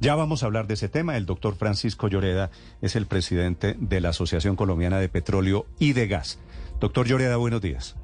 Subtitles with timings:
[0.00, 1.18] Ya vamos a hablar de ese tema.
[1.18, 2.50] El doctor Francisco Lloreda
[2.80, 6.40] es el presidente de la Asociación Colombiana de Petróleo y de Gas.
[6.80, 7.98] Doctor Lloreda, buenos días.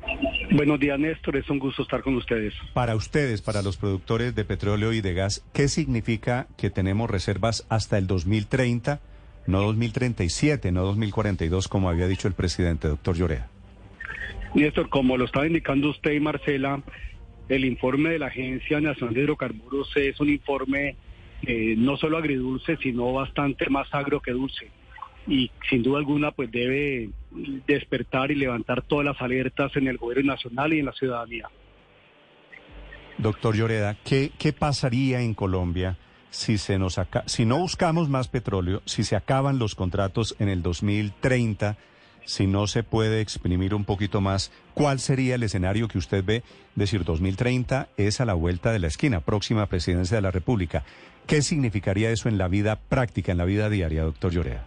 [0.50, 1.38] Buenos días, Néstor.
[1.38, 2.52] Es un gusto estar con ustedes.
[2.74, 7.66] Para ustedes, para los productores de petróleo y de gas, ¿qué significa que tenemos reservas
[7.70, 9.00] hasta el 2030,
[9.46, 13.48] no 2037, no 2042, como había dicho el presidente, doctor Lloreda?
[14.54, 16.82] Néstor, como lo estaba indicando usted y Marcela,
[17.48, 20.96] el informe de la Agencia Nacional de Hidrocarburos es un informe
[21.42, 24.70] eh, no solo agridulce, sino bastante más agro que dulce.
[25.26, 27.10] Y sin duda alguna, pues debe
[27.66, 31.48] despertar y levantar todas las alertas en el gobierno nacional y en la ciudadanía.
[33.18, 35.96] Doctor Lloreda, ¿qué, pasaría en Colombia
[36.30, 40.62] si, se nos si no buscamos más petróleo, si se acaban los contratos en el
[40.62, 41.76] 2030?
[42.26, 46.42] si no se puede exprimir un poquito más, ¿cuál sería el escenario que usted ve?
[46.74, 50.84] Decir, 2030 es a la vuelta de la esquina, próxima presidencia de la República.
[51.26, 54.64] ¿Qué significaría eso en la vida práctica, en la vida diaria, doctor Llorea?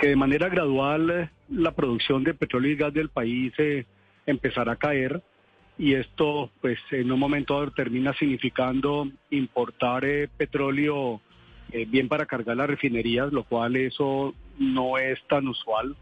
[0.00, 3.86] Que de manera gradual eh, la producción de petróleo y gas del país eh,
[4.26, 5.22] empezará a caer
[5.78, 11.20] y esto pues en un momento termina significando importar eh, petróleo
[11.88, 15.94] bien para cargar las refinerías, lo cual eso no es tan usual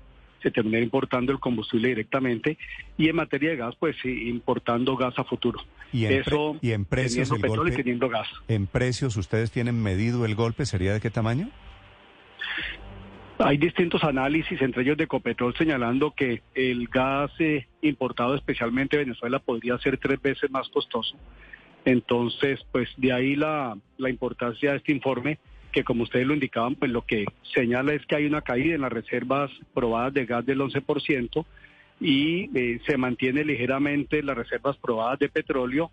[0.47, 2.57] se termina importando el combustible directamente
[2.97, 5.59] y en materia de gas, pues importando gas a futuro.
[5.93, 8.29] Y en, Eso, y en precios petróleo y teniendo gas.
[8.47, 10.65] ¿En precios ustedes tienen medido el golpe?
[10.65, 11.51] ¿Sería de qué tamaño?
[13.39, 19.05] Hay distintos análisis, entre ellos de Ecopetrol, señalando que el gas eh, importado especialmente de
[19.05, 21.17] Venezuela podría ser tres veces más costoso.
[21.85, 25.41] Entonces, pues de ahí la, la importancia de este informe
[25.77, 28.81] que como ustedes lo indicaban, pues lo que señala es que hay una caída en
[28.81, 31.45] las reservas probadas de gas del 11%
[32.01, 35.91] y eh, se mantiene ligeramente las reservas probadas de petróleo,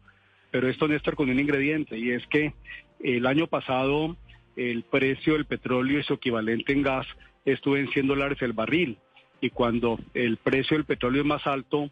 [0.51, 2.53] pero esto, Néstor, con un ingrediente, y es que
[3.01, 4.15] el año pasado
[4.55, 7.05] el precio del petróleo y su equivalente en gas
[7.43, 8.97] estuvo en 100 dólares el barril,
[9.41, 11.91] y cuando el precio del petróleo es más alto,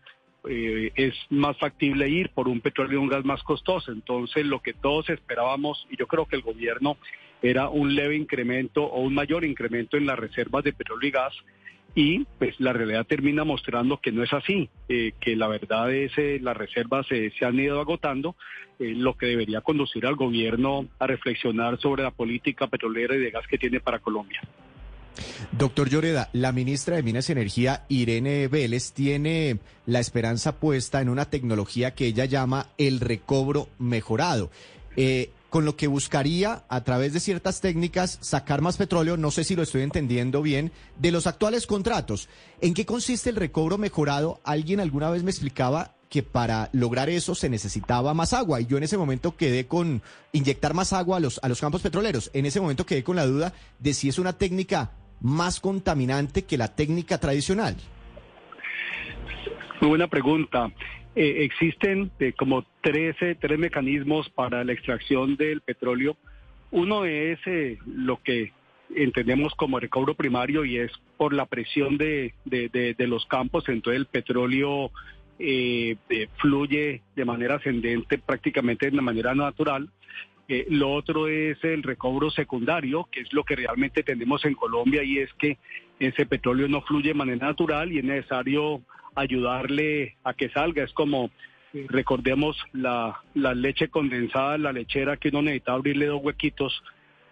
[0.50, 3.92] eh, es más factible ir por un petróleo y un gas más costoso.
[3.92, 6.98] Entonces, lo que todos esperábamos, y yo creo que el gobierno
[7.42, 11.34] era un leve incremento o un mayor incremento en las reservas de petróleo y gas
[11.94, 16.14] y pues la realidad termina mostrando que no es así, eh, que la verdad es
[16.14, 18.36] que eh, las reservas se han ido agotando,
[18.80, 23.32] eh, lo que debería conducir al gobierno a reflexionar sobre la política petrolera y de
[23.32, 24.42] gas que tiene para Colombia.
[25.52, 31.10] Doctor Lloreda, la ministra de Minas y Energía, Irene Vélez, tiene la esperanza puesta en
[31.10, 34.50] una tecnología que ella llama el recobro mejorado.
[34.96, 39.44] Eh, con lo que buscaría a través de ciertas técnicas sacar más petróleo, no sé
[39.44, 42.30] si lo estoy entendiendo bien, de los actuales contratos.
[42.62, 44.40] ¿En qué consiste el recobro mejorado?
[44.46, 48.78] Alguien alguna vez me explicaba que para lograr eso se necesitaba más agua y yo
[48.78, 50.02] en ese momento quedé con
[50.32, 52.32] inyectar más agua a los, a los campos petroleros.
[52.34, 56.58] En ese momento quedé con la duda de si es una técnica más contaminante que
[56.58, 57.76] la técnica tradicional.
[59.80, 60.72] Muy buena pregunta.
[61.16, 66.16] Eh, existen eh, como 13, tres mecanismos para la extracción del petróleo.
[66.72, 68.54] Uno es eh, lo que
[68.96, 74.06] entendemos como recobro primario y es por la presión de, de, los campos, entonces el
[74.06, 74.92] petróleo
[76.38, 79.90] fluye de manera ascendente prácticamente de manera natural.
[80.70, 85.20] Lo otro es el recobro secundario, que es lo que realmente tenemos en Colombia y
[85.20, 85.58] es que
[86.00, 88.82] ese petróleo no fluye de manera natural y es necesario
[89.16, 90.84] ayudarle a que salga.
[90.84, 91.30] Es como,
[91.88, 96.84] recordemos, la, la leche condensada, la lechera que uno necesita abrirle dos huequitos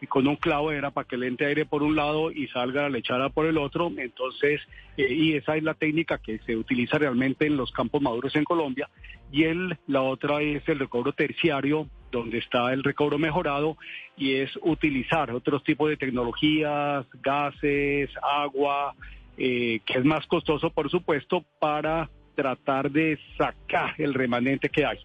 [0.01, 2.83] y con un clavo era para que le entre aire por un lado y salga
[2.83, 3.91] la lechera por el otro.
[3.97, 4.61] Entonces,
[4.97, 8.45] eh, y esa es la técnica que se utiliza realmente en los campos maduros en
[8.45, 8.89] Colombia.
[9.31, 13.77] Y el, la otra es el recobro terciario, donde está el recobro mejorado,
[14.17, 18.95] y es utilizar otros tipos de tecnologías, gases, agua,
[19.37, 24.97] eh, que es más costoso, por supuesto, para tratar de sacar el remanente que hay.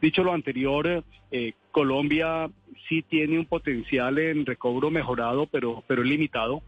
[0.00, 2.48] Dicho lo anterior, eh, Colombia
[2.88, 6.62] sí tiene un potencial en recobro mejorado, pero, pero limitado,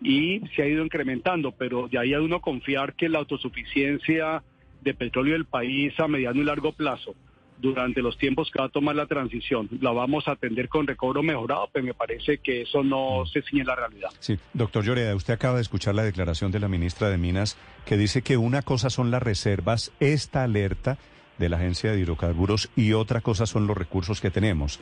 [0.00, 4.42] y se ha ido incrementando, pero de ahí a uno confiar que la autosuficiencia
[4.82, 7.14] de petróleo del país a mediano y largo plazo
[7.58, 9.68] durante los tiempos que va a tomar la transición.
[9.80, 13.26] La vamos a atender con recobro mejorado, pero me parece que eso no mm.
[13.26, 14.10] se ciñe la realidad.
[14.18, 17.56] Sí, doctor Lloreda, usted acaba de escuchar la declaración de la ministra de Minas
[17.86, 20.98] que dice que una cosa son las reservas, esta alerta
[21.38, 24.80] de la Agencia de Hidrocarburos y otra cosa son los recursos que tenemos.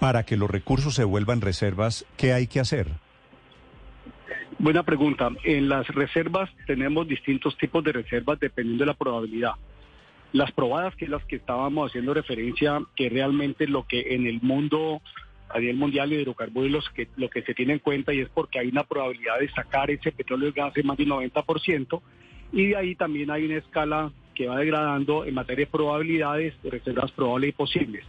[0.00, 2.88] Para que los recursos se vuelvan reservas, ¿qué hay que hacer?
[4.58, 5.30] Buena pregunta.
[5.44, 9.52] En las reservas tenemos distintos tipos de reservas dependiendo de la probabilidad.
[10.32, 14.40] Las probadas, que es las que estábamos haciendo referencia, que realmente lo que en el
[14.42, 15.00] mundo
[15.48, 18.58] a nivel mundial de hidrocarburos que, lo que se tiene en cuenta y es porque
[18.58, 22.00] hay una probabilidad de sacar ese petróleo y gas de más de un 90%
[22.52, 26.70] y de ahí también hay una escala que va degradando en materia de probabilidades, de
[26.70, 28.04] reservas probables y posibles.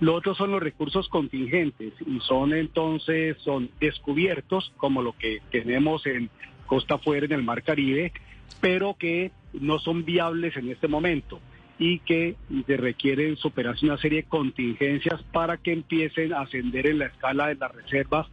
[0.00, 6.06] Lo otro son los recursos contingentes y son entonces son descubiertos como lo que tenemos
[6.06, 6.30] en
[6.66, 8.12] costa afuera en el Mar Caribe,
[8.60, 11.40] pero que no son viables en este momento
[11.78, 12.36] y que
[12.66, 17.48] se requieren superarse una serie de contingencias para que empiecen a ascender en la escala
[17.48, 18.26] de las reservas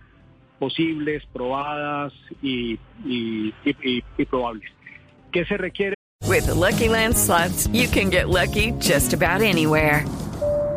[0.57, 2.79] posibles, probadas y,
[4.29, 4.71] probables.
[5.31, 5.95] ¿Qué se requiere?
[6.27, 10.05] With Lucky Land slots, you can get lucky just about anywhere.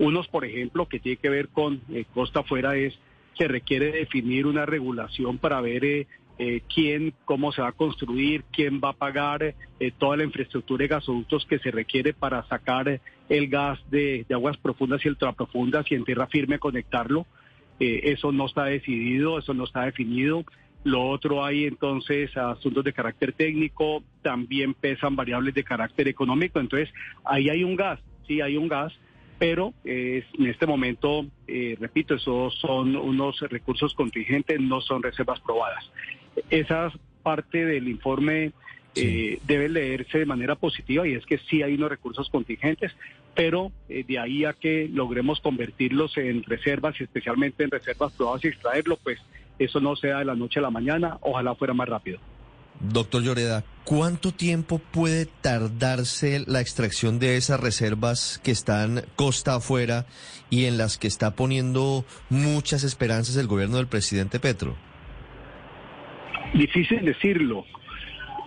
[0.00, 2.98] Unos, por ejemplo, que tiene que ver con eh, costa afuera es
[3.36, 6.06] se requiere definir una regulación para ver eh,
[6.38, 9.54] eh, quién, cómo se va a construir, quién va a pagar eh,
[9.98, 14.34] toda la infraestructura de gasoductos que se requiere para sacar eh, el gas de, de
[14.34, 17.26] aguas profundas y ultraprofundas y en tierra firme conectarlo.
[17.78, 20.44] Eh, eso no está decidido, eso no está definido.
[20.82, 26.58] Lo otro hay entonces asuntos de carácter técnico, también pesan variables de carácter económico.
[26.58, 26.88] Entonces,
[27.22, 28.94] ahí hay un gas, sí hay un gas,
[29.40, 35.40] pero eh, en este momento, eh, repito, esos son unos recursos contingentes, no son reservas
[35.40, 35.90] probadas.
[36.50, 36.92] Esa
[37.22, 38.52] parte del informe
[38.94, 42.92] eh, debe leerse de manera positiva y es que sí hay unos recursos contingentes,
[43.34, 48.44] pero eh, de ahí a que logremos convertirlos en reservas y especialmente en reservas probadas
[48.44, 49.20] y extraerlo, pues
[49.58, 52.18] eso no sea de la noche a la mañana, ojalá fuera más rápido.
[52.80, 60.06] Doctor Lloreda, ¿cuánto tiempo puede tardarse la extracción de esas reservas que están costa afuera
[60.48, 64.76] y en las que está poniendo muchas esperanzas el gobierno del presidente Petro?
[66.54, 67.66] Difícil decirlo,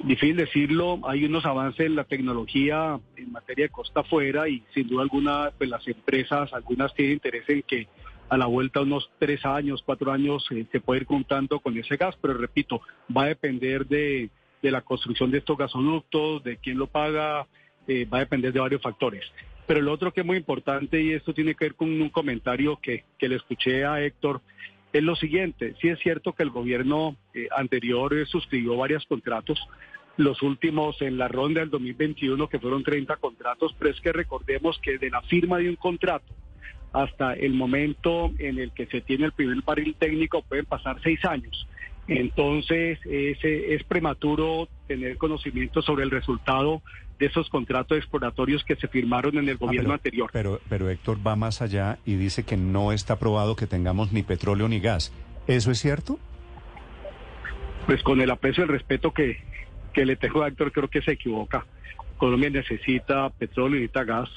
[0.04, 1.00] difícil decirlo.
[1.08, 5.52] Hay unos avances en la tecnología en materia de costa afuera y sin duda alguna,
[5.56, 7.88] pues las empresas, algunas tienen interés en que
[8.30, 11.98] a la vuelta unos tres años, cuatro años eh, se puede ir contando con ese
[11.98, 12.82] gas, pero repito,
[13.16, 14.30] va a depender de,
[14.62, 17.48] de la construcción de estos gasoductos, de quién lo paga,
[17.88, 19.24] eh, va a depender de varios factores.
[19.68, 22.80] Pero lo otro que es muy importante, y esto tiene que ver con un comentario
[22.82, 24.42] que, que le escuché a Héctor,
[24.92, 29.60] es lo siguiente, sí es cierto que el gobierno eh, anterior suscribió varios contratos,
[30.18, 34.78] los últimos en la ronda del 2021 que fueron 30 contratos, pero es que recordemos
[34.80, 36.32] que de la firma de un contrato
[36.94, 41.24] hasta el momento en el que se tiene el primer barril técnico pueden pasar seis
[41.26, 41.68] años.
[42.08, 46.82] Entonces es, es prematuro tener conocimiento sobre el resultado
[47.18, 50.30] de esos contratos exploratorios que se firmaron en el gobierno pero, anterior.
[50.34, 54.24] Pero, pero Héctor va más allá y dice que no está probado que tengamos ni
[54.24, 55.14] petróleo ni gas.
[55.48, 56.20] ¿Eso es cierto?
[57.86, 59.38] Pues con el aprecio y el respeto que,
[59.94, 61.66] que le tengo a Héctor, creo que se equivoca.
[62.18, 64.30] Colombia necesita petróleo, necesita gas.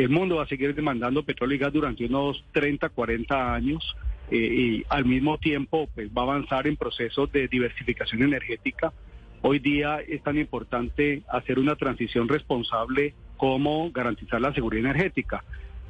[0.00, 3.94] El mundo va a seguir demandando petróleo y gas durante unos 30, 40 años
[4.30, 8.94] eh, y al mismo tiempo pues, va a avanzar en procesos de diversificación energética.
[9.42, 15.44] Hoy día es tan importante hacer una transición responsable como garantizar la seguridad energética.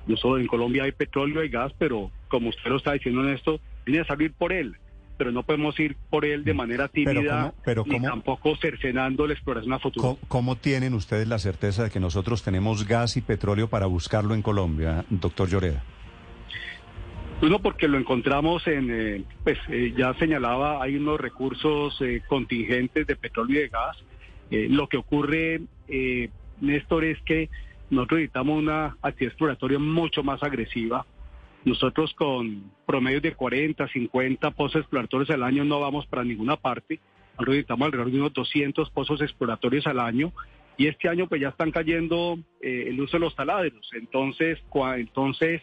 [0.08, 3.60] Nosotros en Colombia hay petróleo y gas, pero como usted lo está diciendo en esto,
[3.84, 4.74] tiene que salir por él
[5.20, 9.26] pero no podemos ir por él de manera tímida pero cómo, pero ni tampoco cercenando
[9.26, 10.02] la exploración a futuro.
[10.02, 14.34] ¿cómo, ¿Cómo tienen ustedes la certeza de que nosotros tenemos gas y petróleo para buscarlo
[14.34, 15.84] en Colombia, doctor Lloreda?
[17.42, 23.06] Uno, porque lo encontramos en, eh, pues eh, ya señalaba, hay unos recursos eh, contingentes
[23.06, 23.98] de petróleo y de gas.
[24.50, 26.30] Eh, lo que ocurre, eh,
[26.62, 27.50] Néstor, es que
[27.90, 31.04] nosotros necesitamos una actividad exploratoria mucho más agresiva.
[31.64, 37.00] Nosotros con promedios de 40, 50 pozos exploratorios al año no vamos para ninguna parte.
[37.32, 40.32] Nosotros necesitamos alrededor de unos 200 pozos exploratorios al año.
[40.78, 43.90] Y este año pues ya están cayendo eh, el uso de los taladros.
[43.92, 44.58] Entonces,
[44.96, 45.60] entonces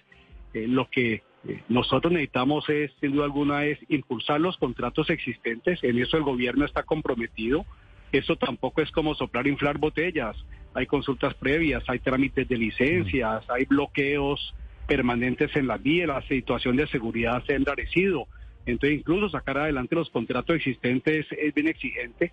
[0.54, 5.84] eh, lo que eh, nosotros necesitamos es, sin duda alguna, es impulsar los contratos existentes.
[5.84, 7.66] En eso el gobierno está comprometido.
[8.12, 10.38] Eso tampoco es como soplar, inflar botellas.
[10.76, 14.54] Hay consultas previas, hay trámites de licencias, hay bloqueos
[14.88, 18.28] permanentes en la vía, la situación de seguridad se ha endarecido.
[18.66, 22.32] Entonces, incluso sacar adelante los contratos existentes es bien exigente.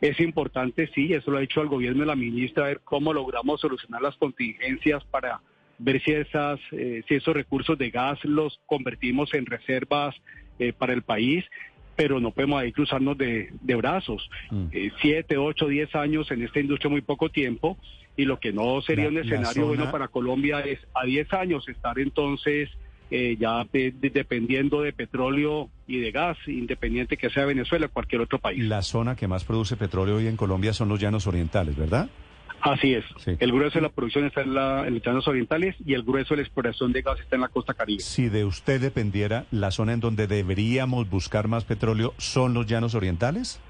[0.00, 3.60] Es importante, sí, eso lo ha hecho el gobierno de la ministra, ver cómo logramos
[3.60, 5.40] solucionar las contingencias para
[5.78, 10.14] ver si, esas, eh, si esos recursos de gas los convertimos en reservas
[10.58, 11.44] eh, para el país,
[11.96, 14.28] pero no podemos ahí cruzarnos de, de brazos.
[14.50, 14.66] Mm.
[14.72, 17.78] Eh, siete, ocho, diez años en esta industria muy poco tiempo
[18.16, 21.68] y lo que no sería La- un escenario bueno para Colombia es a 10 años
[21.68, 22.70] estar entonces
[23.10, 27.90] eh, ya de- de- dependiendo de petróleo y de gas, independiente que sea Venezuela o
[27.90, 28.64] cualquier otro país.
[28.64, 32.08] La zona que más produce petróleo hoy en Colombia son los llanos orientales, ¿verdad?
[32.62, 33.04] Así es.
[33.18, 33.32] Sí.
[33.40, 36.30] El grueso de la producción está en, la, en los llanos orientales y el grueso
[36.34, 38.00] de la exploración de gas está en la costa caribe.
[38.00, 42.94] Si de usted dependiera, la zona en donde deberíamos buscar más petróleo son los llanos
[42.94, 43.60] orientales.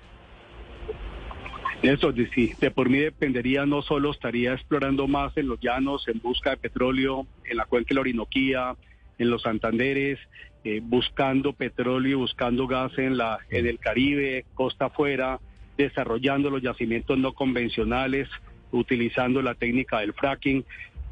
[1.85, 6.19] Eso, sí, de por mí dependería, no solo estaría explorando más en los llanos en
[6.19, 8.75] busca de petróleo, en la cuenca de la Orinoquía,
[9.19, 10.19] en los Santanderes,
[10.65, 15.41] eh, buscando petróleo, buscando gas en, la, en el Caribe, costa afuera,
[15.77, 18.31] desarrollando los yacimientos no convencionales,
[18.73, 20.65] utilizando la técnica del fracking,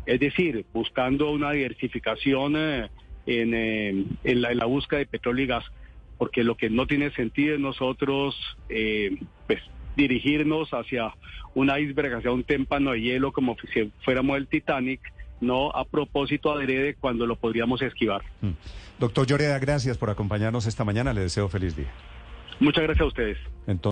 [0.06, 2.88] es decir, buscando una diversificación eh,
[3.26, 5.64] en, eh, en la, en la búsqueda de petróleo y gas
[6.22, 8.36] porque lo que no tiene sentido es nosotros
[8.68, 9.60] eh, pues,
[9.96, 11.14] dirigirnos hacia
[11.54, 15.00] un iceberg, hacia un témpano de hielo como si fuéramos el Titanic,
[15.40, 18.22] no a propósito adrede cuando lo podríamos esquivar.
[18.40, 18.52] Mm.
[18.98, 21.12] Doctor Lloreda, gracias por acompañarnos esta mañana.
[21.12, 21.90] Le deseo feliz día.
[22.60, 23.38] Muchas gracias a ustedes.
[23.66, 23.91] Entonces,